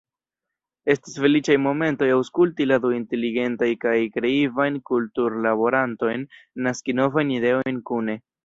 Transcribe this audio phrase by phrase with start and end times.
[0.93, 6.27] Estis feliĉaj momentoj aŭskulti la du inteligentajn kaj kreivajn ”kulturlaborantojn”
[6.69, 8.19] naski novajn ideojn kune.